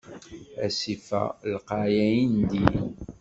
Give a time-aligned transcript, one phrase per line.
[0.65, 1.21] Asif-a
[1.53, 2.67] lqay ayendin.